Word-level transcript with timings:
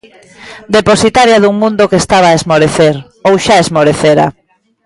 Depositaria 0.77 1.41
dun 1.43 1.55
mundo 1.61 1.89
que 1.89 2.01
estaba 2.03 2.27
a 2.29 2.37
esmorecer, 2.39 2.95
ou 3.27 3.33
xa 3.45 3.55
esmorecera. 3.63 4.25